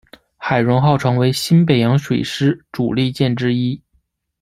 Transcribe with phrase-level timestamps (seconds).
[0.35, 3.79] 海容号成为新北洋水师主力舰之一。